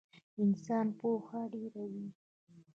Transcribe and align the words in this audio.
انسان 0.43 0.87
پوهه 0.99 1.41
ډېروي 1.51 2.05